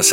[0.00, 0.12] Būs.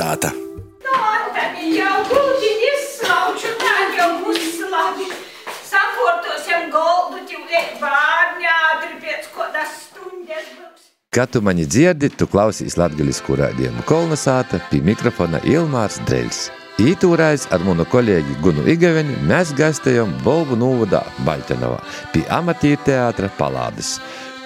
[11.17, 16.41] Kad tu mani dzirdi, tu klausīs latgaļisku rādījumu Kolnesāta pie mikrofona Ilmārs Dreļs.
[16.83, 21.79] Ītūrais ar manu kolēģi Gunu Igaveni mēs gastējam Bolvu Nūvadā Baļķenovā
[22.13, 23.95] pie amatīra teātra Palādes,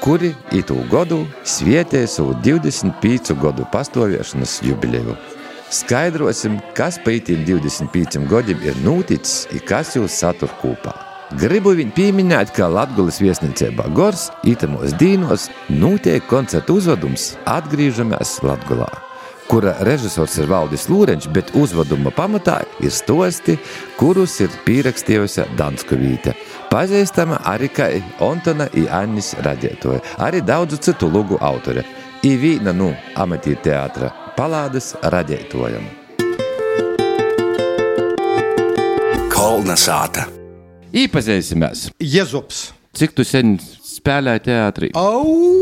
[0.02, 5.16] kuri itū godu svietēja savu 25 godu pastāviešanas jubileju.
[5.72, 10.96] Skaidrosim, kas pa itīm 25 gadiem ir noticis un kas jūs satur kopā.
[11.40, 18.90] Gribu viņu pieminēt, ka Latvijas viesnīcībā Gors itamos dīnos notiek koncertu uzvedums Atgriežamies Latgulā
[19.52, 23.58] kura režisors ir Valdis Lūreņš, bet uzveduma pamatā ir stosti,
[24.00, 26.32] kurus ir pierakstījusi Danskovīte.
[26.72, 27.90] Pazīstama arī kā
[28.24, 31.84] Ontona i Annis radētoja, arī daudzu citu lugu autore.
[32.24, 35.84] I vīna nu amatī teātra palādes radētojam.
[39.34, 40.30] Kolna sāta!
[40.96, 41.90] Īpazīsimies!
[42.00, 42.70] Jezups.
[42.96, 44.94] Cik tu sen spēlēji teātrī?
[44.96, 45.61] Au!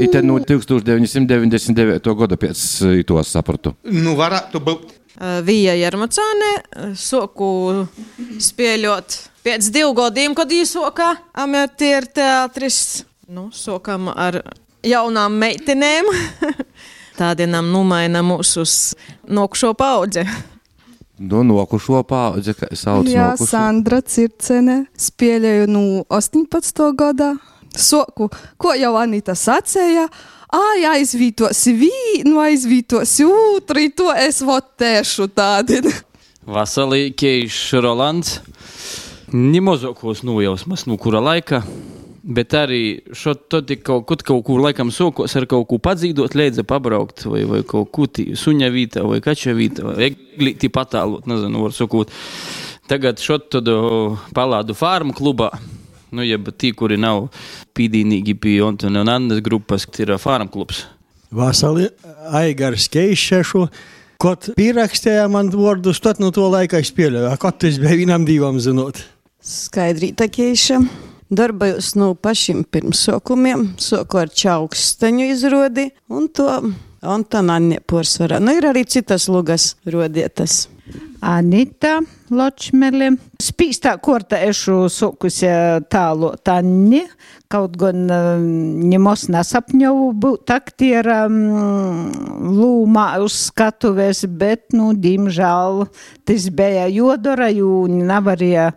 [0.00, 2.14] Ite no 1999.
[2.18, 2.60] gada pēc
[3.06, 3.74] to sapratu.
[3.84, 4.94] Nu, varētu būt.
[5.46, 6.50] Vija Jarmacāne
[6.98, 7.86] soku
[8.42, 11.12] spēļot pēc divu gadiem, kad īsoka
[11.44, 13.04] amatieru teātris.
[13.30, 14.40] Nu, sokam ar
[14.84, 16.10] jaunām meitenēm.
[17.20, 18.66] Tādinam numaina mūsu
[19.30, 20.26] nokšo paudze.
[21.18, 23.46] Nu, nokušo paudze, kā sauc Jā, nokušo.
[23.52, 26.88] Sandra Circene spēlēju no 18.
[26.98, 27.36] gada.
[27.74, 28.28] Soku,
[28.60, 30.06] ko jau Anita sacīja,
[30.54, 35.82] ai, aizvītosi vienu, aizvītosi otru, to es votēšu tādu.
[36.54, 38.38] Vasarī Keišs Rolands.
[39.34, 41.62] Nemazākos nojausmas, no kura laika,
[42.22, 42.82] bet arī
[43.16, 47.42] šo tad kaut, kaut, kaut kur laikam sokos ar kaut ko padzīdot, līdzi pabraukt, vai,
[47.48, 52.12] vai kaut ko tī, suņa vītā, vai kača vītā, vai eglīti patālot, nezinu, var sakot.
[52.86, 53.70] Tagad šo tad
[54.36, 55.50] palādu farmu klubā.
[56.14, 57.26] Nu, ja tie, kuri nav
[57.74, 60.84] pīdīnīgi pie Antona un Annas grupas, ir farmu klubs.
[61.34, 61.88] Vasarī
[62.30, 63.66] Aigars Keišešu.
[64.22, 67.34] Kaut pierakstīja man vārdus, tad no to laika es pieļauju.
[67.42, 69.02] Kaut tas bija vienam divam zinot.
[69.44, 70.78] Skaidrīta keiša.
[71.34, 76.46] Darbojos no pašiem pirmsākumiem, soku ar čauksteņu izrodi un to
[77.04, 78.38] Antona nepārsvarā.
[78.40, 80.68] Nu, ir arī citas lugas rodietas.
[81.24, 81.98] Anita
[82.34, 83.14] Ločmele.
[83.40, 85.48] Spīstā korta ešu sokusi
[85.92, 87.02] tālu Tanni,
[87.52, 88.04] kaut gan
[88.90, 91.38] ņemos nesapņovu būt aktieram
[92.54, 95.86] lūmā uz skatuves, bet, nu, diemžēl,
[96.28, 98.70] tas bija jodara, jo nevarēja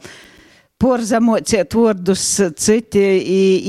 [0.81, 2.23] porzamociet vārdus
[2.61, 3.01] citi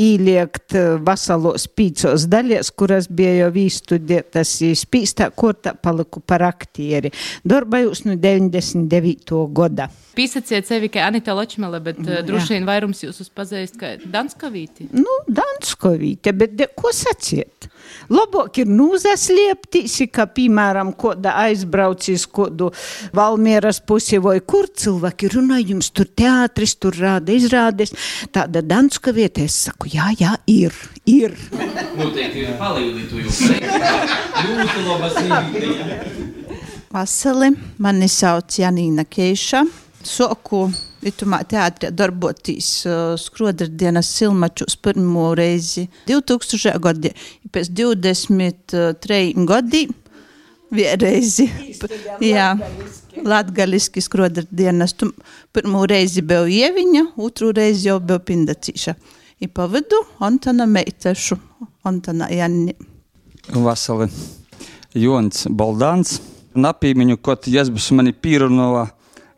[0.08, 4.52] īliekt vasalos pīcos daļās, kuras bija jau īstudētas
[4.82, 7.12] spīstā kortā paliku par aktieri.
[7.48, 9.40] Darbājos no 99.
[9.56, 9.88] gada.
[10.18, 14.90] Pīsaciet sevi kā Anita Ločmele, bet uh, droši vien vairums jūs uzpazīst kā Danskavīti.
[14.98, 17.68] Nu, Danskovīte, bet de, ko saciet?
[18.12, 22.70] Labāk ir nūzaslēptīs, kā piemēram, koda aizbraucis, kodu
[23.16, 27.94] Valmieras pusi vai kur cilvēki runā jums tur teātris, tur rāda izrādes.
[28.34, 30.74] Tāda Danskaviete, es saku, jā, jā, ir,
[31.06, 31.36] ir.
[31.98, 33.38] Noteikti ir idejas.
[36.92, 39.64] Vasali, mani sauc Janīna Keiša.
[40.08, 40.68] Soku
[41.06, 46.74] Itumā teātrī darboties uh, skrodardienas silmačus pirmo reizi 2000.
[46.82, 47.12] gadā.
[47.54, 49.94] Pēc 23 gadiem
[50.74, 51.48] vienreizi.
[52.24, 52.52] Jā,
[53.24, 54.94] latgaliski skrodardienas.
[54.98, 55.10] Tu
[55.54, 58.94] pirmo reizi biju ieviņa, otru reizi jau biju pindacīša.
[59.40, 61.38] I pavadu Antona meitešu,
[61.86, 62.74] Antona Janni.
[63.54, 64.08] Vasali
[64.98, 66.18] Jons Baldāns.
[66.58, 68.88] Napīmiņu, kaut jāsbus mani pīrunova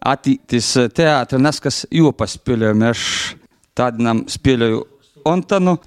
[0.08, 2.86] attīstīties teātrī, neskas jopas spēlējumu.
[2.88, 3.02] Es
[3.76, 4.22] tādam
[5.20, 5.78] spēlēju Ontanu.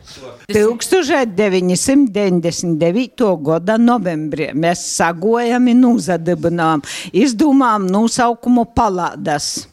[0.47, 3.43] 1999.
[3.43, 6.81] gada novembrī mēs sagojami nūzadibinām,
[7.13, 9.67] izdomām nosaukumu palādas.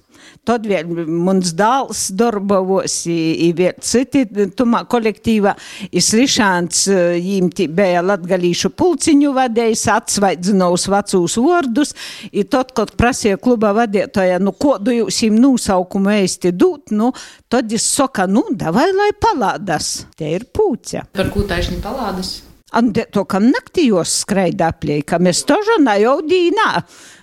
[0.49, 4.25] Tad vēl mums dēls darbavos, i vēl citi
[4.57, 5.53] tumā kolektīvā,
[5.93, 6.87] izlišāns
[7.21, 11.95] jīm bija latgalīšu pulciņu vadējs, atsvaidzinājus vecūs vārdus,
[12.33, 17.13] i tad, kad prasīja kluba vadētoja, nu, kodu jūs jīm nosaukumu eisti dūt, nu,
[17.53, 20.07] tad es saka, nu, davai, lai palādas.
[20.17, 21.05] Te ir pūce.
[21.13, 22.41] Par ko taisni palādas?
[22.79, 25.97] Un to, kam naktījos skraida aplī, ka mēs to žanā
[26.27, 26.69] dīnā.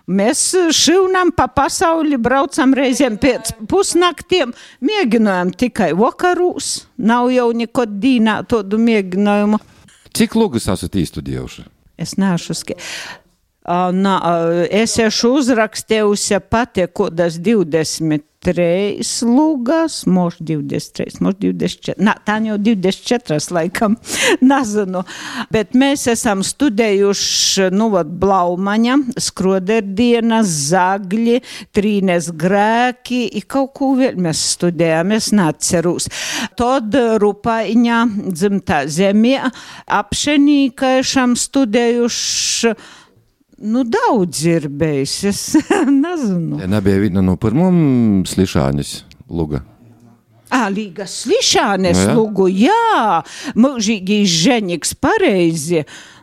[0.08, 0.42] Mēs
[0.76, 6.88] šūnām pa pasauli, braucam reizēm pēc pusnaktiem, mēģinājām tikai vakarūs.
[7.04, 9.60] Nav jau nekad dīnā tādu mēģinājumu.
[10.16, 11.68] Cik lugas esat īstudējuši?
[12.00, 12.78] Es neesmu.
[12.78, 13.27] Ā,
[13.68, 14.16] Nā,
[14.72, 21.96] es esmu uzrakstījusi pati kādas 23 lugas, možda 23, možda 24.
[22.00, 23.98] Nā, tā jau 24 laikam,
[24.52, 25.02] nezinu.
[25.52, 31.42] Bet mēs esam studējuši, nu, vat, Blaumaņa, Skroderdienas, Zagļi,
[31.76, 36.08] Trīnes grēki, i kaut ko vēl mēs studējām, es neatceros.
[36.56, 38.00] Tad Rupaiņa,
[38.32, 39.36] dzimtā zemē,
[40.00, 42.74] apšenīkaišam studējuši,
[43.58, 45.42] nu, daudz ir bijis, es
[46.04, 46.60] nezinu.
[46.62, 49.64] Ja nebija viena no pirmām slišānis luga.
[50.48, 52.14] Ā, Līgas slišānes Nu jā.
[52.16, 53.24] lugu, jā,
[53.60, 55.82] mūžīgi ženiks pareizi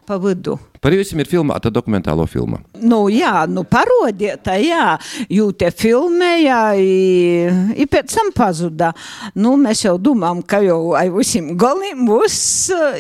[0.09, 0.57] pa vidu.
[0.85, 2.59] Par jums ir filmēta dokumentālo filma.
[2.85, 4.99] Nu, jā, nu, parodieta, jā,
[5.33, 7.47] jūte filmēja, i,
[7.81, 8.91] i pēc tam pazuda.
[9.33, 12.37] Nu, mēs jau domājam, ka jau ai visiem galiem būs,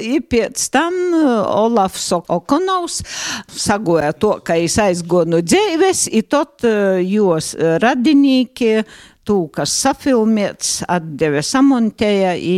[0.00, 3.02] i pēc tam uh, Olafs Okonovs
[3.52, 8.78] sagoja to, ka es aizgoju no dzīves, i tot uh, jos uh, radinīki,
[9.28, 12.56] tū, kas safilmēts, atdeve samontēja, i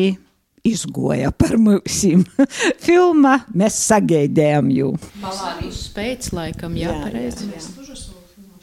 [0.70, 2.24] izgoja par mūsim.
[2.86, 4.92] Filma mēs sagaidējām jū.
[5.22, 7.50] Palādījus spēc laikam, jā, jā pareizi.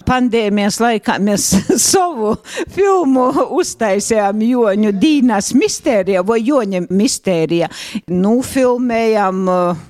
[0.03, 1.47] Pandēmijas laikā mēs
[1.91, 2.33] savu
[2.73, 7.69] filmu uztaisījām Joņu Dīnas mistērija vai Joņa mistērija.
[8.11, 9.83] Nu, filmējām, uh,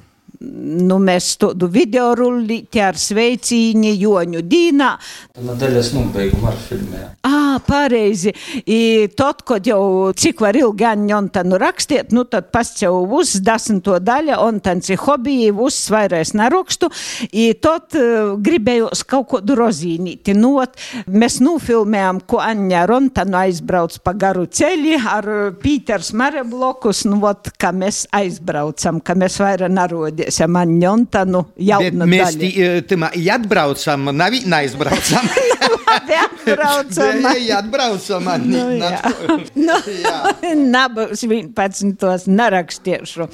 [0.89, 4.91] nu, mēs tādu video rullīti ar sveicīņi Joņu Dīnā.
[5.43, 7.05] No daļas nobeigumu ar filmē.
[7.53, 8.31] Ā, pareizi.
[8.65, 13.99] I tad, kad jau cik var ilgi Anjontanu rakstiet, nu tad pats jau uz desmito
[14.01, 16.89] daļa, un tans ir hobiji, uz vairs nerakstu.
[17.29, 20.35] I tad uh, gribējos kaut ko rozīnīti.
[20.37, 20.79] Nu, ot,
[21.11, 27.53] mēs nufilmējām, ko Anja Rontanu aizbrauc pa garu ceļi ar uh, Pīters Mareblokus, nu, ot,
[27.59, 32.41] ka mēs aizbraucam, ka mēs vairāk narodiesim Anjontanu Bet jaunu mēs daļu.
[32.41, 35.33] tī, e, tamā i atbraucam, nav i neizbraucam.
[35.89, 37.25] Labi, atbraucam.
[37.33, 38.45] Ei, atbraucam, man.
[38.49, 39.01] Nu, jā.
[39.67, 39.77] Nu,
[40.73, 42.27] Nabūs 11.
[42.27, 43.27] nerakstiešu.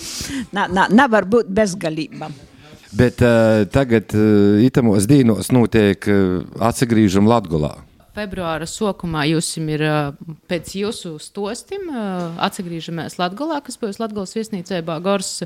[0.56, 2.31] Na, na, nevar būt bezgalība.
[2.96, 7.75] Bet uh, tagad uh, itamos dīnos notiek uh, atsegrīžam Latgulā.
[8.18, 9.84] Februāra sākumā jūs ir
[10.50, 11.86] pēc jūsu stostim
[12.42, 15.45] atgriežamies Latvijā, kas būs Latvijas viesnīcē Bāgors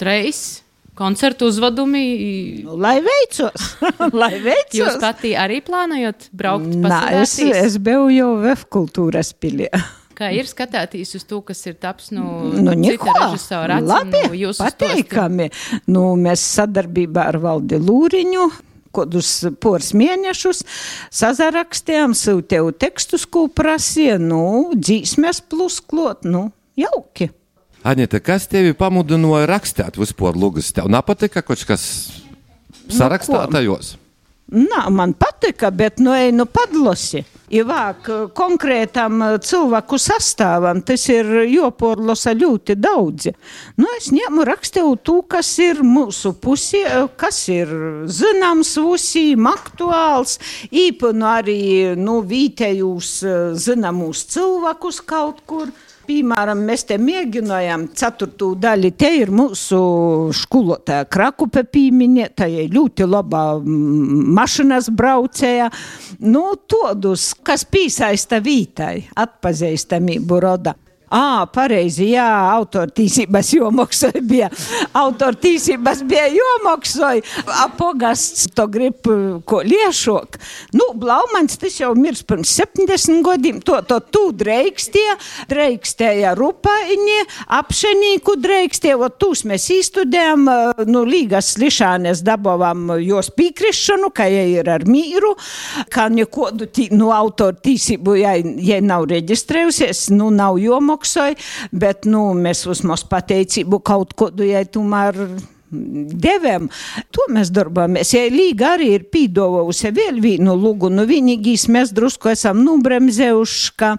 [0.00, 0.64] Treis.
[0.98, 2.64] Koncertu uzvedumi.
[2.66, 3.70] Lai veicos!
[4.20, 4.78] Lai veicos!
[4.80, 9.70] Jūs pati arī plānojat braukt pa Nā, es, es biju jau VF kultūras pilī.
[10.20, 14.36] Kā ir skatīties uz to, kas ir taps no Nu, cita neko, režisora labi, no
[14.36, 15.46] jūsu pateikami.
[15.88, 18.50] Nu, mēs sadarbībā ar Valdi Lūriņu
[18.92, 19.30] kādus
[19.62, 20.64] poras mēnešus
[21.14, 26.48] sazarakstījām, sūtēju tekstus, ko prasīja, nu, dzīsmes plus klot, nu,
[26.78, 27.30] jauki.
[27.80, 30.68] Aņeta, kas tevi pamudināja rakstīt vispār lugas?
[30.76, 31.82] Tev nepatika kaut kas
[32.92, 33.94] sarakstātajos?
[34.50, 37.22] Nā, man patika, bet nu ej, nu padlosi.
[37.54, 43.32] Ivāk konkrētam eh, cilvēku sastāvam, tas ir joporlosa ļoti daudzi.
[43.78, 47.70] Nu, es ņemu rakstīju to, kas ir mūsu pusē, eh, kas ir
[48.10, 50.36] zināms visiem, aktuāls,
[50.70, 51.60] īpanu arī,
[51.98, 55.70] nu, vītējus eh, zināmus cilvēkus kaut kur.
[56.10, 58.88] Piemēram, mēs te mēģinājām ceturto daļu.
[58.98, 59.78] Te ir mūsu
[60.34, 65.68] skolotāja Krakupe pieminēta, tā ir ļoti laba mašinas braucēja.
[66.26, 70.74] Nu, tādus, kas piesaista vītai, atpazīstamību roda.
[71.10, 72.24] Ā, pareizi, jā,
[72.54, 74.46] autortiesības jomaksoja bija.
[74.94, 77.24] Autortiesības bija jomaksoja.
[77.64, 79.08] Apogasts to grib
[79.42, 80.38] ko liešok.
[80.78, 83.58] Nu, Blaumans tas jau mirs pirms 70 gadiem.
[83.66, 85.16] To, to tu dreikstēja,
[85.50, 87.18] dreikstēja rupaini,
[87.58, 89.00] apšenīku dreikstēja.
[89.02, 90.46] O tūs mēs īstudējam,
[90.86, 95.34] nu, līgas slišānes dabovām jos pīkrišanu, ka jai ir ar mīru,
[95.90, 101.38] ka nekodu tī, nu, autortiesību, ja, ja nav reģistrējusies, nu, nav jomaksoja maksāja,
[101.72, 105.16] bet nu, mēs uzmos pateicību kaut ko, ja tomēr
[105.70, 106.68] devām.
[107.14, 108.10] To mēs darbojamies.
[108.14, 113.94] Ja līga arī ir pīdovusi vēl vienu lūgu, nu vienīgīs mēs drusku esam nubremzējuši, ka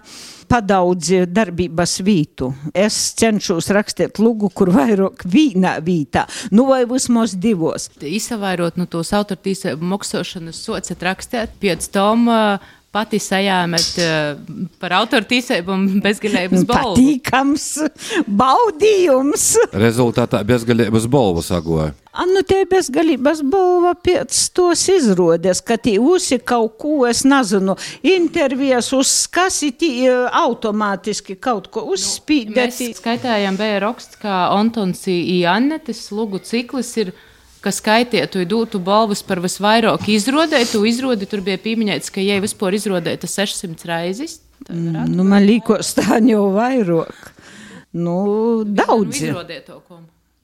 [0.52, 2.50] padaudzi darbības vītu.
[2.76, 7.88] Es cenšos rakstīt lūgu, kur vairāk vīnā vītā, nu vai vismaz divos.
[8.04, 15.72] Izsavairot no tos autortīsību maksāšanas socat rakstēt, pēc tam uh, pati sajāmet uh, par autortīsību
[15.72, 16.92] un bezgalības balvu.
[16.92, 17.66] Patīkams
[18.28, 19.48] baudījums.
[19.72, 21.92] Rezultātā bezgalības balvu sagoja.
[22.12, 28.90] Anu te bezgalības balva pēc tos izrodes, ka tī usi kaut ko, es nezinu, intervijas
[28.92, 32.76] uzskasiti automātiski kaut ko uzspīdēt.
[32.76, 35.40] Mēs skaitājām bija raksts, ka Antons I.
[35.48, 37.16] Annetes lugu ciklis ir
[37.62, 40.62] kas skaitietu, dotu balvas par visvairāk izrodē.
[40.70, 44.40] Tu izrodi tur bija pieminēts, ka, ja vispār izrodēta 600 reizes,
[44.70, 47.30] Mm, nu, man liekas, tā jau vairāk.
[47.98, 49.18] Nu, daudz.
[49.20, 49.98] Nu, izrodiet to ko.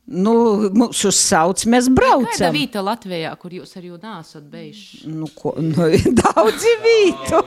[0.09, 0.33] Nu,
[0.73, 2.55] mūs uzsauc, mēs Kāda braucam.
[2.55, 5.03] vieta Latvijā, kur jūs arī nesat bijuši?
[5.13, 5.85] Nu, ko, nu,
[6.23, 7.43] daudzi vītu.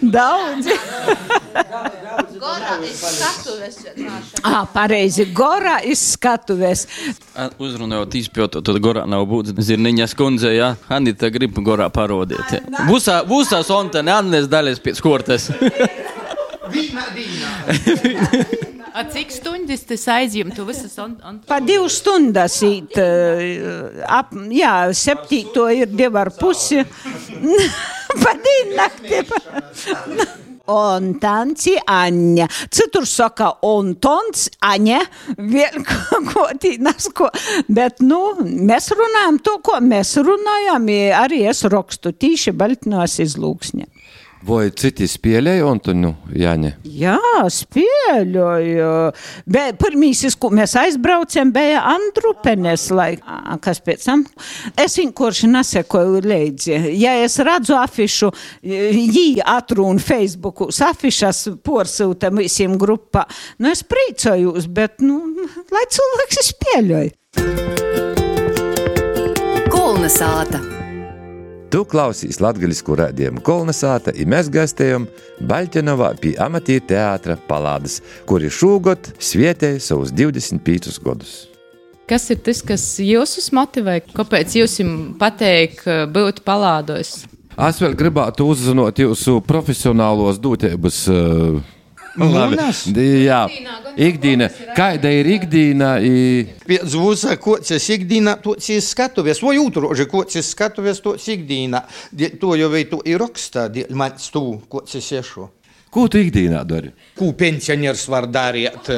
[0.00, 0.72] daudzi.
[2.40, 3.76] Gorā izskatuves.
[4.40, 6.86] Ah, pareizi, gorā izskatuves.
[7.60, 10.72] Uzrunājot īspjautu, tad gorā nav būt zirniņas kundze, jā.
[10.88, 12.64] Anita grib gorā parodēt.
[12.88, 15.50] Būsā, būsā sonta neannes daļas pēc kortes.
[18.94, 20.54] A cik stundas tas aizjūta?
[20.54, 21.40] Tu visas on, on...
[21.48, 26.78] Pa divas stundas īt, eh, ap, jā, septīto ir divi ar pusi.
[28.22, 29.22] pa dienu nakti.
[30.70, 32.46] Un tanci Aņa.
[32.72, 35.02] Citur saka, un tons Aņa.
[35.36, 35.84] Vien
[36.30, 37.28] ko, tīnas, ko.
[37.68, 40.88] Bet, nu, mēs runājam to, ko mēs runājam.
[41.20, 43.90] Arī es rakstu tīši Baltinos izlūksņa.
[44.44, 46.74] Vai citi spēlēja Antonu Jāņa?
[46.84, 47.16] Jā,
[47.48, 48.88] spēļoju.
[49.48, 53.24] Bet pirmīsis, ko mēs aizbraucam, bija Andrupenes laika.
[53.24, 54.26] Ā, Kas pēc tam?
[54.76, 56.76] Es vienkārši nesekoju līdzi.
[57.00, 63.24] Ja es redzu afišu, jī atrunu Facebooku, afišas porsūta visiem grupā,
[63.64, 65.22] nu es priecājos, bet, nu,
[65.72, 67.12] lai cilvēks spēļoja.
[69.72, 70.83] Kulna sāta.
[71.74, 75.08] Tu klausīs latgaļisku rādījumu kolonizāta, un mēs gastējam
[75.42, 77.96] Baļķinovā pie amatīra teātra palādes,
[78.30, 81.32] kuri šogad svietēja savus 25 gadus.
[82.06, 83.96] Kas ir tas, kas jūs motivē?
[84.14, 84.78] Kāpēc jūs
[85.18, 85.82] pateikt,
[86.14, 87.24] būt palādos?
[87.58, 91.08] Es vēl gribētu uzzināt jūsu profesionālos dotības.
[91.10, 91.73] Uh, Lunas?
[92.14, 93.40] Jā,
[93.98, 94.48] ikdiena.
[94.76, 95.96] Kāda ir ikdiena?
[96.68, 101.82] Visa, kods ir ikdiena, tots ir skatuves, vai otroži, kods ir skatuves, tots ikdiena.
[102.40, 105.48] To jau veidu ir rakstā, man stū, kods ir sešu.
[105.94, 106.90] Ko tu ikdienā dari?
[107.18, 108.90] Ko pensioners var darīt?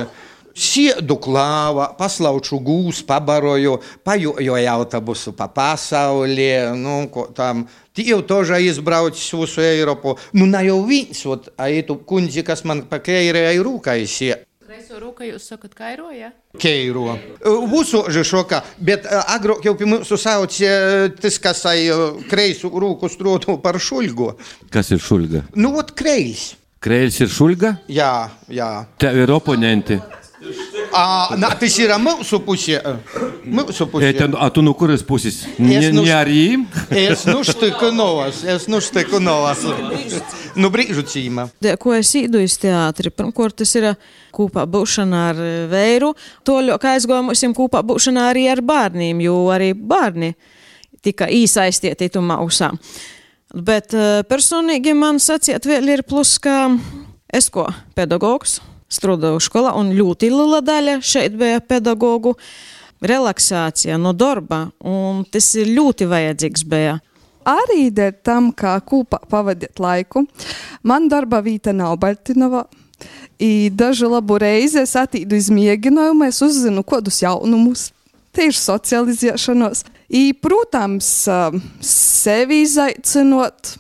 [0.56, 7.66] Siedu klavą, paslaučiu gūs, pabaroju, pajoju autobusu pa pasaulį, nu, ko, tam.
[7.92, 10.16] Tai jau tožai izbraucis visu Europu.
[10.32, 14.34] Nu, na jau vins, o eitų kundzi, kas man pakeirė į rūką įsie.
[14.66, 16.18] Kreiso rūką jūs sakat kairoje?
[16.26, 16.32] Ja?
[16.60, 17.14] Keiruo.
[17.14, 21.86] E, vusu žišoka, bet e, agro jau pirmų susaucė e, tas, kas ai
[22.28, 24.32] kreisų rūkų struotų par šulgu.
[24.72, 25.44] Kas ir šulga?
[25.54, 26.54] Nu, ot kreis.
[26.82, 27.76] Kreis ir šulga?
[27.88, 28.70] Ja, ja.
[29.00, 30.00] Tev ir oponenti.
[30.92, 32.80] A, na, tas ir mūsu pusē.
[33.44, 34.10] Mūsu pusē.
[34.10, 34.62] Ete, a tu?
[35.58, 36.66] Es nu- ne arī?
[36.90, 39.64] Es nu štiku novas, es nu štiku novas.
[40.56, 41.50] Nu, brīžu cīma.
[41.60, 43.10] De, ko es īdu iz teātri?
[43.12, 43.90] Pirmkārt, tas ir
[44.32, 46.14] kopā būšana ar vēju.
[46.48, 50.32] To ļoti aizgājusim kopā būšanā arī ar bērniem, jo arī bērni
[51.04, 52.72] tika īsaistīti tumā usā.
[53.54, 53.92] Bet
[54.28, 56.72] personīgi man sacīt vēl ir plus, ka
[57.32, 58.60] es ko pedagogs,
[58.92, 62.36] strādāju skolā un ļoti liela daļa šeit bija pedagogu
[63.02, 66.98] relaksācija no darba, un tas ir ļoti vajadzīgs bija.
[67.46, 70.24] Arī dēļ tam, kā kopā pavadīt laiku.
[70.82, 72.64] Man darba vieta nav Baltinovā.
[73.38, 77.90] I dažu labu reizi es attīdu izmēģinājumu, es uzzinu kādus jaunumus.
[78.36, 79.84] Ir socializēšanos.
[80.12, 81.06] I, protams,
[81.84, 83.76] sevi izaicinot.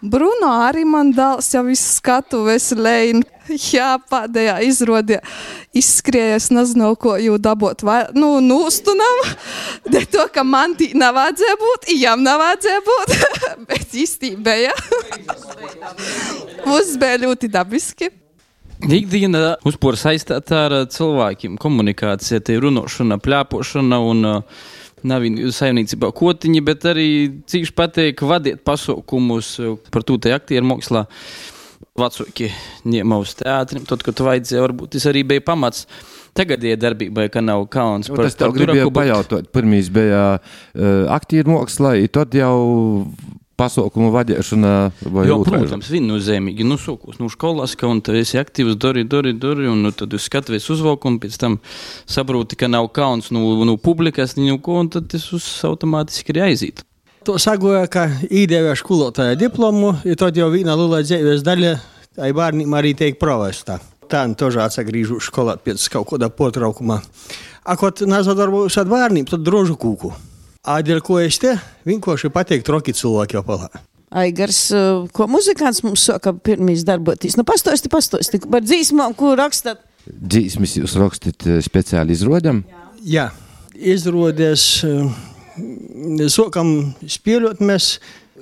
[0.00, 3.24] Bruno arī man dāls jau visu skatu veselēju.
[3.72, 5.18] Jā, pēdējā izrādē
[5.76, 7.82] izskrējies, nezinu, ko jau dabūt.
[7.86, 9.22] Vai, nu, nūstunam,
[9.94, 13.16] de to, ka man tī nav vajadzēja būt, jām nav vajadzēja būt,
[13.72, 14.76] bet īstenībā, jā.
[16.66, 18.12] Mums bija ļoti dabiski.
[18.78, 24.68] Ikdiena uzpūra saistīta ar cilvēkiem, komunikācija, tie runāšana, plēpošana un uh,
[25.06, 25.24] nav
[25.54, 27.08] saimniecībā kotiņi, bet arī
[27.50, 31.06] cīši patīk vadīt pasaukumus uh, par to te aktieru mākslā.
[31.98, 32.52] Vecāki
[32.86, 35.88] ņēma uz teātrim, tad, kad vajadzēja, varbūt tas arī bija pamats.
[36.38, 39.48] Tagad ir darbībai, ka nav kauns Nu, tas tev gribēja pajautāt.
[39.54, 42.54] Pirmīs bija uh, aktieru mākslā, i tad jau
[43.58, 44.72] pasaukumu vadīšana
[45.10, 45.66] vai Jo, otrādi?
[45.66, 46.66] protams, viennozīmīgi.
[46.66, 50.14] Nu, sūkos, nu, skolās, ka un tu esi aktīvs, dari, dari, dari, un nu, tad
[50.14, 51.58] jūs skatāties uzvalkumu, pēc tam
[52.08, 56.42] saproti, ka nav kauns no, no publikas, nu, ko, un tad tas uz automātiski ir
[56.46, 56.84] aiziet.
[57.26, 61.74] To sagoja, ka īdēvē skolotāja diplomu, ir tad jau viena liela dzīves daļa,
[62.16, 63.80] tai bērniem arī tiek provesta.
[64.08, 67.02] Tā nu tožā atsagrīžu skolā pēc kaut kāda potraukuma.
[67.68, 70.14] Akot nazadarbojos ar bērniem, tad drožu kūku.
[70.68, 71.54] Ādēļ, ko es te
[71.88, 73.70] vienkārši pateikt roki cilvēki jau palā.
[74.20, 77.36] Aigars, uh, ko muzikants mums saka pirmīs darboties?
[77.38, 79.80] Nu, pastosti, pastosti par dzīsmām, ko rakstat.
[80.08, 82.62] Dzīsmis jūs rakstat eh, speciāli izrodam?
[83.04, 83.26] Jā,
[83.76, 84.64] izrādās,
[86.32, 86.72] sākam
[87.04, 87.98] spēlēt mēs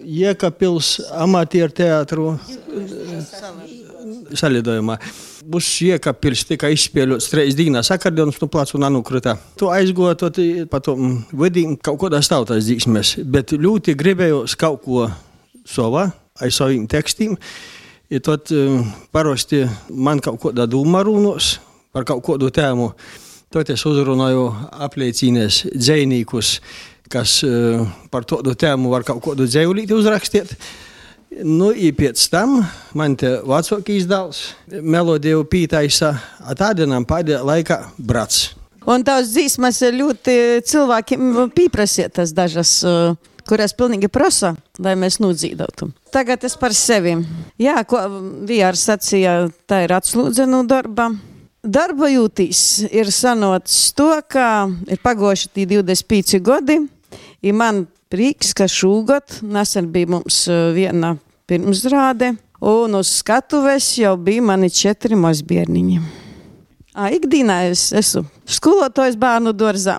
[0.06, 2.26] Jēkabpils amatieru teātru
[4.34, 4.98] szalidojma.
[5.46, 9.36] Busieka pirštika izspēļots reizes dīnā sakardionas, nu plācu nanu krita.
[9.60, 10.40] To aizgotot,
[10.72, 15.06] patom mm, vadīm kaut ko dastāvtās dzīksmes, bet ļoti gribēju kaut ko
[15.68, 16.08] savā,
[16.40, 17.36] aiz saviem tekstiem.
[18.10, 18.66] Ir tad e,
[19.14, 21.56] parasti man kaut kāda doma runos
[21.94, 22.92] par kaut kādu tēmu.
[23.50, 24.48] Tad es uzrunāju
[24.86, 26.56] apliecinās dzēnīkus,
[27.10, 27.52] kas e,
[28.10, 30.54] par to tēmu var kaut kādu dzēvlīti uzrakstīt.
[31.44, 32.62] Nu, pēc tam
[32.96, 34.38] man te vecākais dēls
[34.80, 36.14] melodiju pītaisa,
[36.48, 38.54] atādinām pēdējā laikā brats.
[38.86, 42.72] Un tās dzīsmas ļoti cilvēkiem pieprasītas dažas,
[43.46, 45.90] kuras pilnīgi prasa, lai mēs nudzīdotu.
[46.14, 47.18] Tagad es par sevi.
[47.60, 48.00] Jā, ko
[48.48, 51.10] Vijārs sacīja, tā ir atslūdzenu darba.
[51.66, 56.78] Darba jūtīs ir sanots to, ka ir pagoši tī 25 gadi,
[57.42, 61.16] i man prieks, ka šūgot nesen bija mums viena
[61.46, 65.98] pirmsrāde, un uz skatuves jau bija mani četri mazbērniņi.
[66.96, 69.98] Ikdienā es esmu skolotājs bērnu dārzā.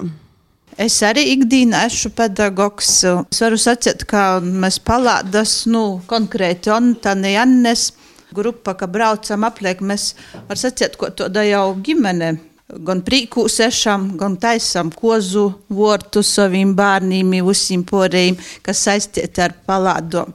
[0.77, 2.89] Es arī ikdienā esmu pedagogs.
[3.05, 7.91] Es varu sacīt, ka mēs palādas, nu, konkrēti Ontani Jannes
[8.33, 10.11] grupa, ka braucam apliek, mēs
[10.49, 12.35] var sacīt, ko to da jau ģimene.
[12.83, 18.35] Gan prīkū sešam, gan taisam kozu vortu saviem bērniem, visiem porējiem,
[18.65, 20.33] kas saistīti ar palādom.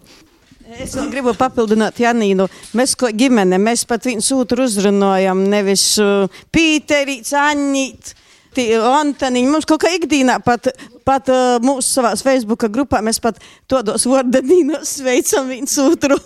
[0.80, 2.46] Es vēl gribu papildināt Janīnu.
[2.78, 8.12] Mēs kā ģimene, mēs pat viens otru uzrunājam, nevis uh, Pīterīts, Aņīt.
[8.52, 10.68] Antoniņš, mums kaut kā ikdienā, pat,
[11.08, 16.18] pat uh, mūsu savā Facebook grupā, mēs pat todos vārdadīnos sveicam viens otru.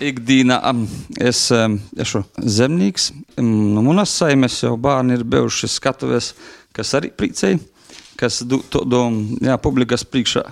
[0.00, 0.86] Ikdienā um,
[1.20, 3.10] es um, esmu zemnieks.
[3.36, 6.32] Um, no manas saimes jau bērni ir bijuši skatuves,
[6.76, 7.60] kas arī priecēja,
[8.20, 9.06] kas do, to, do,
[9.44, 10.44] jā, publikas priekšā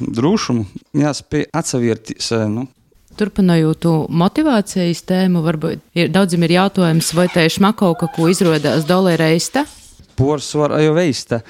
[0.00, 0.64] drošumu,
[0.96, 2.32] jāspēj atsavērties.
[2.48, 2.64] Nu,
[3.18, 9.26] Turpinot motivācijas tēmu, varbūt ir, daudziem ir jautājums, vai tā ir šmakauka, ko izrādās dolāra
[9.26, 9.66] reista?
[10.16, 11.40] Porsvara jau veista,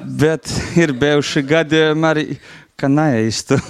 [0.00, 2.26] bet ir bijuši gadījumi arī,
[2.80, 3.58] ka neeistu.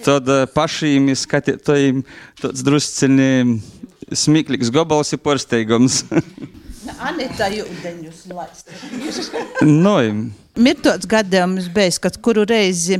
[0.00, 2.00] Tad uh, pašiem skatītājiem
[2.40, 3.30] tāds drusciņi
[4.16, 6.02] smieklīgs gabals ir porsteigums.
[7.10, 8.70] Anita jūdeņus laist.
[9.64, 9.96] no,
[10.60, 12.98] Ir tāds gadījums bijis, kad kuru reizi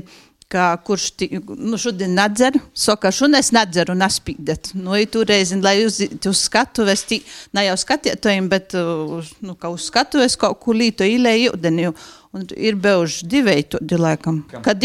[0.51, 4.73] ka kurš ti, nu, šodien nedzer, saka, šodien es nedzeru un aspīdet.
[4.75, 7.21] Nu, ja tu reizi, lai uz, uz skatuves, tī,
[7.55, 11.93] ne jau skatietojiem, bet uz, nu, ka uz skatuves kaut ko līto īlēju ūdeni.
[12.35, 14.43] Un ir bijuši divi tādi laikam.
[14.63, 14.85] Kad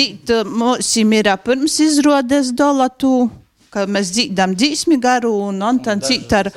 [0.49, 3.30] mums ir pirms izrādes dolatu,
[3.73, 6.49] ka mēs dzīdam dzīsmi garu un on tan cīt ar,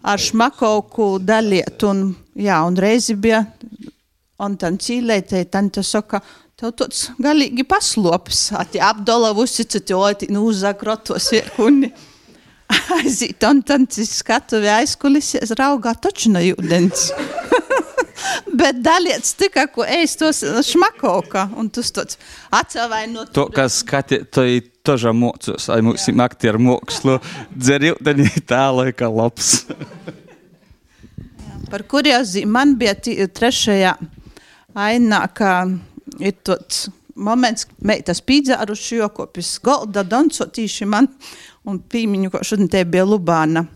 [0.00, 1.80] ar šmakauku daliet.
[1.88, 3.44] Un, jā, un reizi bija
[4.40, 6.22] on tan cīlētē, tan ta saka,
[6.60, 8.50] Tev tāds galīgi paslops,
[9.80, 11.88] tu oti nu uzakrotos virkuni.
[12.98, 17.08] Aiziet, un tad skatu aizkulisies, raugā taču no jūdens.
[18.60, 22.20] Bet daliet tikai, ko ēst tos šmakoka, un tu tāds
[22.52, 23.32] atsavainot.
[23.32, 27.16] To, kas skatītāji tožā mocos, ai mums ir aktieru mākslu,
[27.56, 29.62] dzer jūdeni tā laika labs.
[31.72, 33.96] Par kuriozi man bija trešajā
[34.76, 35.54] ainā, ka
[36.20, 36.88] ir tāds
[37.20, 41.10] moments, meitas pīdzāruši jokopis golda dancotīši man
[41.68, 43.66] un pīmiņu, ko šodien te bija Lubāna.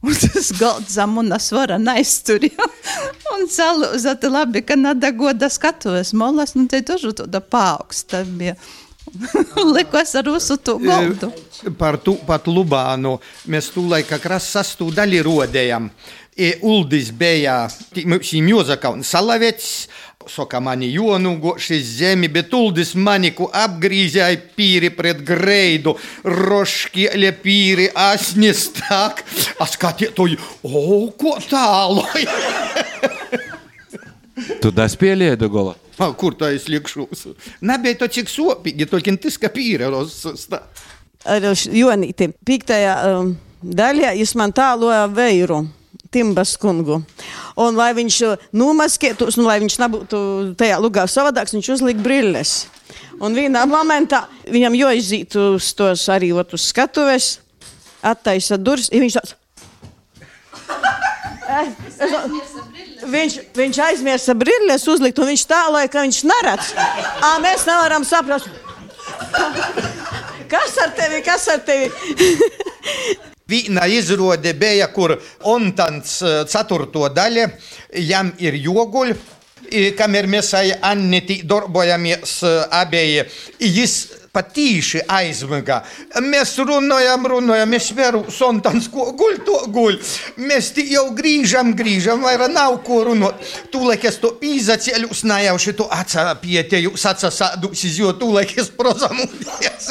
[0.00, 2.68] Un tas galds zem un svara neizturēja.
[3.34, 8.56] un salūza, te labi, ka nada goda skatuves molas, nu te tožu tāda paaugsta bija.
[9.74, 11.30] Likos ar usu to goldu.
[11.76, 13.18] Par tu pat Lubānu
[13.50, 15.90] mēs tūlēk kā kras sastūdaļi rodējam.
[16.32, 18.94] E, Uldis bija šī mūzika
[20.32, 27.90] socamani Ionugo și zemi betuldis mani cu apgrize ai piri pred greidu, roșchi le piri
[27.92, 29.24] asni stac,
[29.58, 32.24] ascatietui, o, ko taloj.
[34.60, 35.74] Tu daspėlė, Degola?
[36.00, 37.26] A, kur tā es likšos?
[37.60, 40.64] Nē, bet to cik sopīgi, to kintis kapīros stāv.
[41.28, 45.66] Ar Jonīti, piektajā um, daļā jūs man tāloja veiru.
[46.10, 47.00] Timbas kungu.
[47.60, 48.16] Un, lai viņš
[48.56, 50.20] nomaskētos, un lai viņš nebūtu
[50.58, 52.54] tajā lugā savādāks, viņš uzlika brilles.
[53.22, 57.36] Un vienā momentā viņam jāiziet uz tos arī ot, uz skatuves,
[58.02, 59.36] attaisa durvis, un viņš tāds.
[63.10, 66.68] Viņš, viņš aizmirsa brilles uzlikt, un viņš tālāk, ka viņš neredz.
[66.78, 68.46] Ā, mēs nevaram saprast.
[70.52, 71.22] Kas ar tevi?
[71.26, 71.90] Kas ar tevi?
[73.50, 75.16] Vīna izrode bija, kur
[75.50, 76.88] Ontants eh, 4.
[77.16, 77.50] daļa
[78.06, 79.14] jam ir joguļ,
[79.98, 83.26] kam ir mesai Anniti darbojamies eh, abieji.
[83.60, 83.96] Jis
[84.30, 85.80] patīši aizmiga.
[86.22, 89.98] Mes runojam, runojam, es veru, sontans, ko guļ, to guļ.
[90.46, 93.42] Mes jau grįžam, grįžam, vai nav ko runot.
[93.74, 99.90] Tūlekės to įzacėlius, na jau šito atsapėtėjus, atsasadu, sizijo tūlekės prozamudės.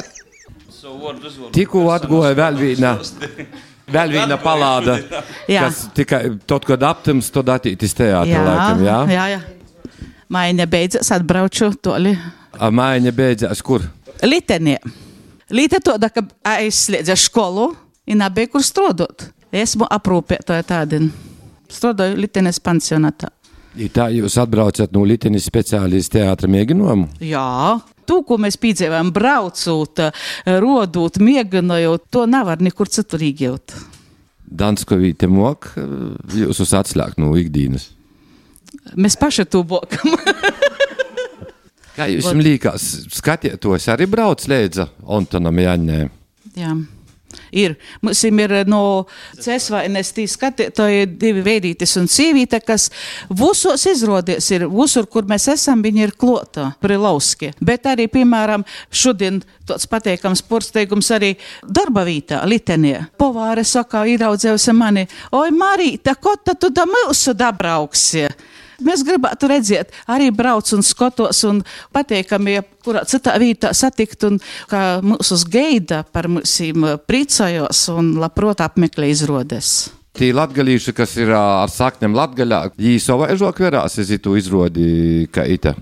[1.56, 2.96] Tikko atgoja vēl viena.
[3.90, 5.00] Vēl viena palāda,
[5.50, 5.64] Jā.
[5.66, 8.36] kas tikai tad, kad aptams, tad attīstīs teātrī.
[8.36, 8.98] Jā, Laikam, jā?
[9.10, 9.40] jā, jā.
[10.30, 12.14] Maiņa beidzas, atbraucu toli.
[12.54, 13.88] A mājiņa beidzās kur?
[14.22, 14.78] Litenē.
[15.50, 19.32] Līta to, ka aizslēdza skolu un nebija kur strādāt.
[19.50, 21.02] Esmu aprūpētāja tāda.
[21.70, 23.32] Strādāju Litenes pansionātā.
[23.94, 27.10] Tā jūs atbraucat no Latvijas speciālistu teātra mēģinājumu?
[27.26, 30.04] Jā, to, ko mēs piedzīvojam, braucot,
[30.66, 33.78] rodot, mēģinot, to nevar nekur citur iegūt.
[34.50, 35.70] Danskovīte mok
[36.34, 37.92] jūs uz atslēgt no ikdienas.
[38.98, 40.16] Mēs paši to bokam.
[42.00, 44.86] Kā jums liekas, skatieties, arī brauc līdzi
[45.18, 46.00] Antonam Jāņē?
[46.58, 46.74] Jā.
[47.52, 47.76] Ir.
[48.02, 48.82] Mums ir no
[49.40, 52.90] Cēsvainas tī skatītāji divi veidītis un sīvīte, kas
[53.30, 57.54] visos izrodies ir, visur, kur mēs esam, viņi ir klota, prilauski.
[57.62, 63.10] Bet arī, piemēram, šodien tāds pateikams porsteigums arī darba vītā, litenē.
[63.20, 65.06] Povāre saka, ieraudzējusi mani,
[65.38, 68.28] oi Marīta, ko tad tu da mūsu dabrauksi?
[68.86, 71.62] Mēs gribētu redzēt, arī brauc un skatos un
[71.96, 74.40] pateikami, ja kurā citā vietā satikt un
[74.72, 79.90] kā mūsu gaida par mūsīm priecājos un labprot apmeklē izrodes.
[80.20, 85.76] Tie latgalīši, kas ir ar saknēm latgaļā, viņi savaižok verās, es itu izrodi, ka ita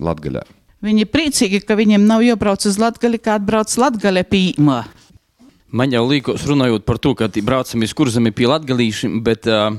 [0.00, 0.44] latgaļā.
[0.82, 4.80] Viņi priecīgi, ka viņiem nav jābrauc uz Latgali, kā atbrauc Latgale pīmā.
[5.72, 9.70] Man jau liekas, runājot par to, ka braucam iz kurzemi pie latgalīšiem, bet uh,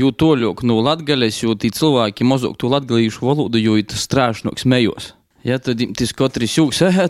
[0.00, 4.66] jo toļok no latgales, jo tī cilvēki mazāk to latgalīšu valodu, jo ir tas strāšnoks
[4.68, 5.12] mejos.
[5.42, 7.02] Ja tad tas katrs jūgs, eh,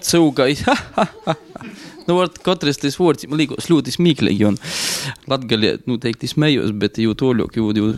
[1.26, 1.36] ha.
[2.08, 4.58] Nu, var katrs tas vārds liekas ļoti smieklīgi, un
[5.30, 7.92] latgalē noteikti smējos, bet jo toļok, jo, jo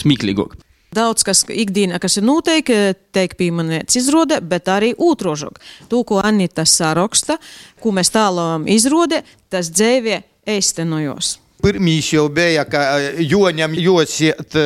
[0.00, 0.56] smieklīgāk.
[0.94, 2.78] Daudz kas ikdienā, kas ir noteikti,
[3.14, 5.60] tiek pieminēts izrādē, bet arī otrožok.
[5.92, 7.36] To, ko Anita saraksta,
[7.82, 9.22] ko mēs tālām izrādē,
[9.52, 10.18] tas dzīvē
[10.50, 11.36] eistenojos.
[11.62, 14.56] Pirmīs jau bija, ka eh, Joņam josiet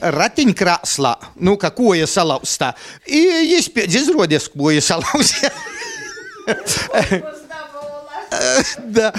[0.00, 1.14] ratiņkrāslā,
[1.46, 2.72] nu, ka koja salauzta.
[3.06, 5.52] I jis pēc izrodies, koja salauzta.
[8.90, 9.10] Da,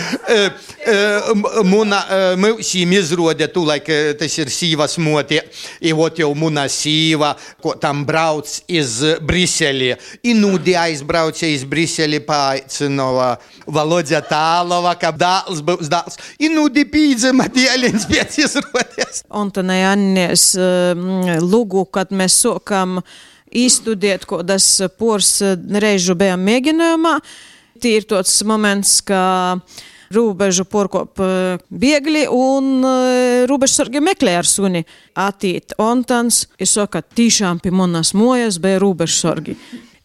[1.66, 2.00] muna
[2.40, 5.42] mūsim izrodē, tūlaik e, tas ir sīvas motie,
[5.82, 9.92] i vot jau muna sīva, ko tam brauc iz Briseli.
[10.28, 13.34] I nūdi aizbraucia iz Briseli paaicinova
[13.72, 16.20] Valodža Tālova, ka dāls būs dāls.
[16.42, 19.24] I nūdi pīdzima dieliņš pēc izrodēs.
[19.30, 20.52] Un tad Annies
[21.42, 23.00] lūgu, kad mēs sokam
[23.52, 24.66] izstudiet, ko tas
[25.00, 25.40] pors
[25.84, 27.16] reižu bijām mēģinājumā.
[27.82, 29.58] Tī ir tāds moments, ka
[30.14, 31.22] robežu porkop
[31.70, 32.84] biegli un
[33.50, 34.84] robežsargi meklē ar suni.
[35.18, 39.56] Atīt Ontans ir saka, tiešām pie manas mojas bija robežsargi.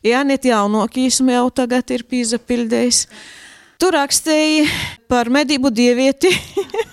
[0.07, 3.07] Jānet jaunokīs jau tagad ir pīzapildējis.
[3.77, 4.65] Tur rakstīja
[5.11, 6.31] par medību dievieti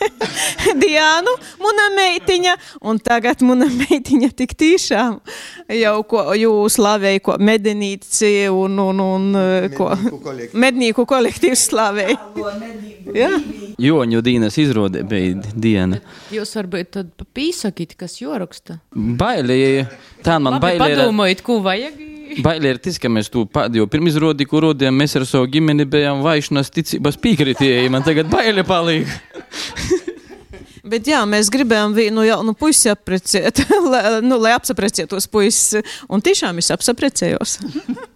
[0.83, 2.53] Diānu, mana meitiņa,
[2.89, 5.17] un tagad mana meitiņa tik tiešām
[5.79, 9.27] jau ko jūs slavēja, ko medenīci un, un, un
[9.77, 9.89] ko
[10.59, 12.17] mednīku kolektīvs slavēja.
[13.15, 13.29] Jā.
[13.83, 15.99] Joņu dīnas izrādē bija diena.
[16.35, 18.79] Jūs varbūt tad pīsakīt, kas joraksta.
[18.93, 19.85] Bailī,
[20.25, 20.77] tā man bailī.
[20.91, 21.99] ir- padomājiet, ko vajag.
[22.45, 26.23] Bailē ir tas, ka mēs to pēdējo pirmizrādi, ko rodījām, mēs ar savu ģimeni bijām
[26.25, 27.91] vaišanas ticības piekritēji.
[27.93, 29.11] Man tagad bailē palīk.
[30.83, 33.61] Bet jā, mēs gribējām vienu jaunu puisi apprecēt,
[33.93, 35.79] lai, nu, lai apsaprecētos puisis,
[36.11, 37.55] un tiešām es apsaprecējos.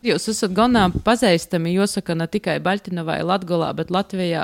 [0.04, 4.44] Jūs esat ganā pazīstami, jāsaka, ne tikai Baltiņā, Latvijā, bet Latvijā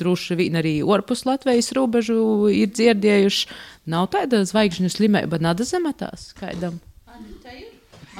[0.00, 3.50] droši vien arī ārpus Latvijas robežu ir dzirdējuši.
[3.92, 6.80] Nav tāda zvaigžņu slimība, nada zemetās kaidam.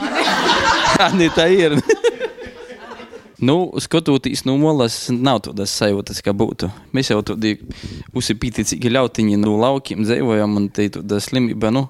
[1.37, 1.77] Tā ir.
[3.49, 6.71] nu, skatoties no malas, nav tādas sajūtas, kā būtu.
[6.97, 7.57] Mēs jau tādi
[8.17, 11.87] uzsipītīcīgi ļautiņi no laukiem dzīvojam, un te tāda slimība, nu,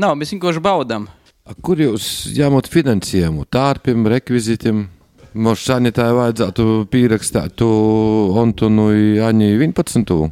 [0.00, 1.08] nav, mēs vienkārši baudām.
[1.64, 3.46] Kur jūs ņemat finansējumu?
[3.50, 4.88] Tārpim, rekvizītiem?
[5.30, 7.70] Mums sanitāji vajadzētu pierakstīt to
[8.40, 10.30] Antonu Jāņi 11.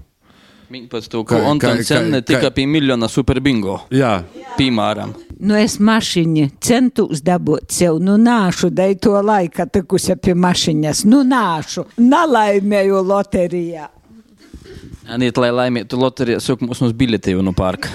[0.70, 3.81] Antons ka- Senne ka- tika pie miljona superbingo.
[3.90, 4.22] Jā.
[4.59, 5.14] Piemēram.
[5.40, 11.22] Nu, es mašīnu centos dabūt sev, nu, nāšu, dai to laika tikusi pie mašīnas, nu,
[11.24, 13.88] nāšu, nalaimēju loterijā.
[15.09, 17.88] Aniet, lai laimētu loterijā, saka mums mums biļeti jau no parka.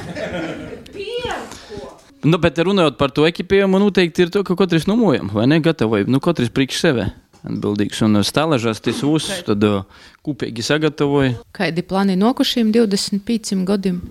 [2.23, 6.07] Nu, bet runājot par to ekipējumu, noteikti ir to, ka katrs numojam, vai ne, gatavoja,
[6.07, 7.09] nu, katrs priekš sevi
[7.47, 8.01] atbildīgs.
[8.05, 9.83] Un stālažās tas uz, tad uh,
[10.25, 11.37] kopīgi sagatavoja.
[11.55, 14.01] Kādi plāni nokušiem 25 gadiem?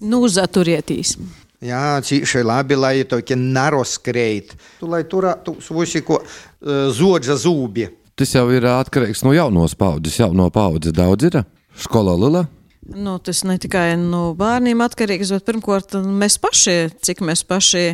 [0.00, 1.16] Nu, zaturietīs.
[1.64, 4.54] Jā, cīši labi, lai tokie naroskreit.
[4.78, 7.88] Tu, lai turētu visu, ko uh, zodža zūbi.
[8.18, 10.18] Tas jau ir atkarīgs no jaunos paudzes.
[10.18, 11.42] Jauno paudze daudz ir.
[11.78, 12.48] Skolā Lila.
[12.88, 17.84] Nu, tas ne tikai no bērniem atkarīgs, bet pirmkārt mēs paši, cik mēs paši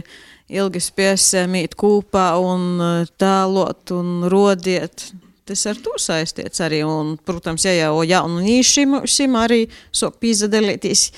[0.55, 5.09] ilgi spēsim iet kopā un eh, tēlot un rodiet.
[5.45, 6.85] Tas ar to saistīts arī.
[6.87, 11.09] Un, protams, ja jau jaunīšiem arī sok pīzadalīties,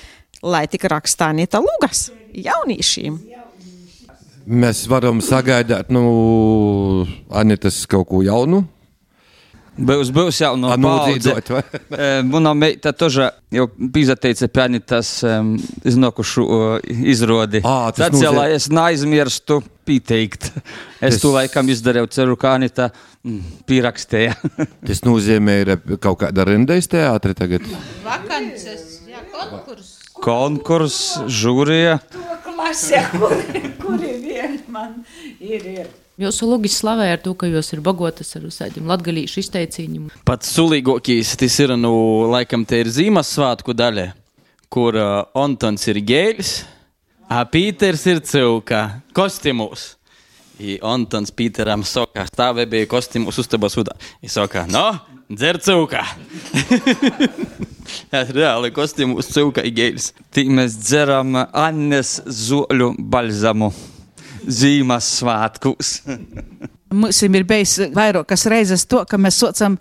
[0.42, 3.20] lai tik rakstā neta lugas jaunīšiem.
[4.46, 8.62] Mēs varam sagaidāt, nu, Anitas kaut ko jaunu.
[9.78, 11.48] Byłs, byłs jauno paudzot.
[12.24, 13.66] Manam meita toža jau
[14.00, 17.60] izateica pēni tas um, iznokušu uh, izrodi.
[17.60, 20.48] À, tas Tad, ja lai es neaizmirstu pieteikt,
[21.00, 21.20] es, es...
[21.22, 22.88] to laikam izdarīju, ceru, kā Anita tā
[23.26, 24.34] mm, pierakstīja.
[24.88, 27.68] tas nozīmē, ir e, kaut kāda rindeis teātri tagad?
[28.06, 29.95] Vakances, jā, konkurss.
[30.22, 30.98] Konkurs,
[31.28, 31.98] žūrija.
[32.46, 35.00] Klasē, kuri, kuri vien man
[35.40, 35.64] ir.
[35.64, 35.94] ir.
[36.16, 40.06] Jūsu lūgis slavē ar to, ka jūs ir bagotas ar uzsēdiem latgalīšu izteicīņiem.
[40.24, 41.92] Pats sulīgākais tas ir, nu,
[42.32, 44.06] laikam, te ir Ziemassvētku daļa,
[44.72, 46.54] kur uh, Antons ir gēļs,
[47.28, 48.82] a Pīters ir cilka
[49.16, 49.90] kostimūs.
[50.56, 53.92] I Antons Pīteram saka, stāvē bija kostimūs uztabas udā.
[54.24, 54.88] I saka, no,
[55.28, 56.06] dzer cilka.
[58.12, 58.72] Tas reāli
[59.66, 60.10] i gēļs.
[60.34, 63.72] Tik mēs dzeram Annes zoļu balzamu
[64.46, 65.92] Ziemassvētkus.
[66.94, 69.78] Mums ir bijis vairākas reizes to, ka mēs saucam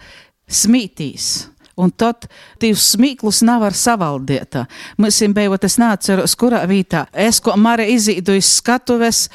[0.50, 1.48] smītīs.
[1.76, 2.30] Un tad
[2.62, 4.56] tīvs smīklus nevar savaldēt.
[5.02, 7.04] Mums bija, es neatceros, kurā vietā.
[7.12, 9.26] Es, ko Mara izīdu iz skatuves,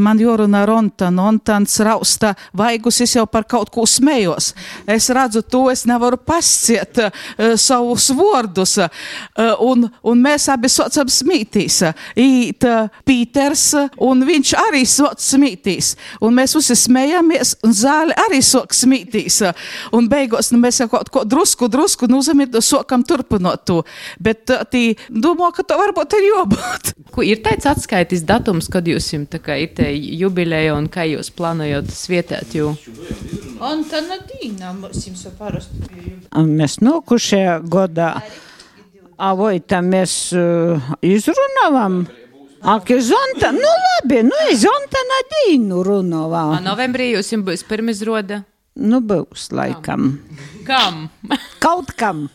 [0.00, 4.54] man joruna ronta, nontans rausta vaigus, es jau par kaut ko smējos.
[4.88, 7.10] Es redzu to, es nevaru pasciet uh,
[7.60, 8.78] savus vārdus.
[8.80, 11.82] Uh, un, un mēs abi saucam smītīs.
[12.16, 13.66] Īt uh, Pīters,
[14.00, 15.92] un viņš arī sauc smītīs.
[16.24, 19.42] Un mēs visi smējamies, un zāle arī sauc smītīs.
[19.96, 23.80] Un beigās nu, mēs jau kaut ko drusku, drusku nozamiet, sokam turpinot to.
[24.22, 26.92] Bet tī domā, ka to varbūt ir jābūt.
[27.14, 31.06] Ko ir tāds atskaitis datums, kad jūs jums tā kā ir te jubileja un kā
[31.08, 32.54] jūs plānojat svietēt?
[32.54, 32.74] Jo...
[33.60, 35.82] Un tā nadīna mums jums jau parasti.
[36.30, 38.14] Mēs nokušajā gadā,
[39.20, 42.04] avoj, tam mēs uh, izrunājām.
[42.60, 46.56] Ak, zonta, nu labi, nu zonta nadīnu runājām.
[46.58, 48.42] A novembrī jūs jums būs pirmizroda?
[48.78, 50.12] Nu, būs laikam.
[50.66, 51.08] Kam?
[51.64, 52.28] Kaut kam.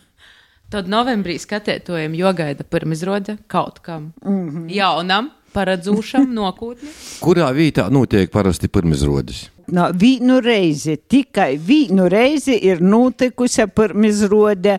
[0.74, 4.14] Tad novembrī skatētojam jogaida pirmizroda kaut kam.
[4.26, 4.70] Mm -hmm.
[4.74, 6.90] Jaunam, paredzūšam, nokūtni.
[7.22, 9.50] Kurā vietā notiek parasti pirmizrodas?
[9.72, 14.78] No, vienu reizi, tikai vienu reizi ir notikusi pirmizrode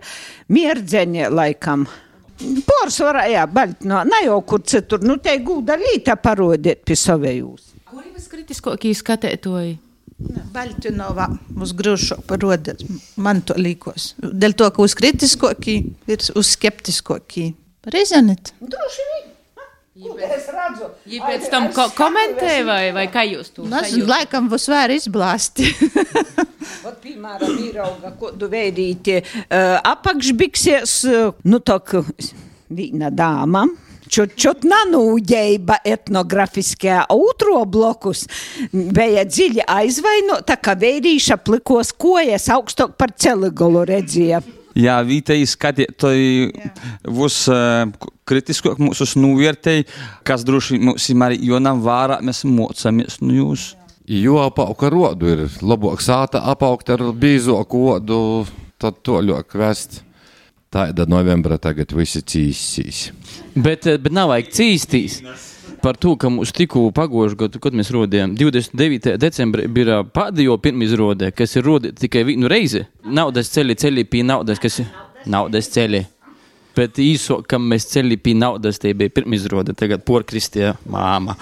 [0.49, 1.87] mierdzeņa laikam.
[2.67, 7.73] Pārsvarā, jā, baļt, no, ne jau kur citur, nu te gūda līta parodiet pie savējūs.
[7.89, 9.77] Kur ir viskritiskākie skatētoji?
[10.17, 11.27] Baļķinovā
[11.61, 12.81] uz grūšo parodas.
[13.21, 14.15] Man to līkos.
[14.17, 15.77] Dēļ to, ka uz kritiskokī
[16.09, 17.51] ir uz skeptiskokī.
[17.93, 18.53] Reizonit.
[18.59, 19.33] Droši vien.
[19.97, 24.67] Es redzu, Ja pēc tam ko komentē, vai, vai kā jūs to Nezinu, laikam būs
[24.69, 25.65] vēr izblāsti.
[26.87, 31.95] Ot, piemēram, īrauga kodu veidīti uh, apakšbiksies, uh, nu tok
[32.69, 33.65] vīna dāma.
[34.07, 38.25] Čut, nanūģeiba etnografiskajā otro blokus
[38.71, 44.41] bija dziļi aizvainota, ka vērīša plikos kojas augstāk par celigolu redzēja.
[44.77, 46.51] Jā, vietēji skatītāji
[47.09, 47.89] būs uh,
[48.29, 49.87] kritiskāk mūsu novērtēji,
[50.27, 53.71] kas droši mums ir arī jonam vārā, mēs mocamies no jūs.
[54.07, 58.19] Jo apauga rodu ir labāk sāta apaugt ar bīzoku odu,
[58.79, 60.03] tad to ļoti vest.
[60.73, 63.11] Tāda novembra tagad visi cīsīs.
[63.55, 65.21] Bet, eh, bet nav vajag cīstīs.
[65.81, 69.15] Par to, ka mums tikko pagājušajā gadā, kad mēs rodījām, 29.
[69.21, 72.83] decembrī bija pēdējo pirmizrode, kas ir rodīta tikai vienu reizi.
[73.05, 74.89] Naudas ceļi, ceļi pie naudas, kas ir
[75.25, 76.03] naudas ceļi.
[76.75, 81.37] Bet īso, kam mēs ceļi pie naudas, tie bija pirmizrode, tagad porkristija māma.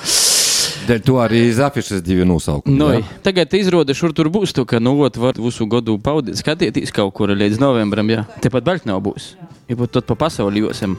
[0.85, 2.77] Dēļ to arī zafišas divi nosaukumi.
[2.77, 3.01] Nu, jā?
[3.25, 7.15] tagad izrāda, šur tur būs, to, ka, nu, ot, var visu gadu paudīt, skatieties kaut
[7.17, 8.25] kur līdz novembrim, jā.
[8.43, 9.33] Tepat Baltnau būs.
[9.65, 10.93] Ja pat tad pa pasauli josim.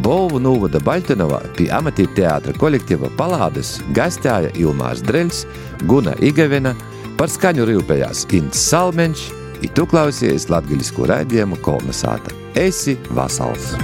[0.00, 5.44] Bolvu novada Baltinovā pie amatīra teātra kolektīva Palādes gastēja Ilmārs Dreļs,
[5.84, 6.72] Guna Igavena,
[7.20, 9.28] par skaņu rīpējās Ints Salmenš,
[9.62, 12.32] itu klausies latgaļisku raidījumu Kolna sāta.
[12.56, 13.74] Esi vasals!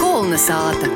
[0.00, 0.88] Kolna sāta.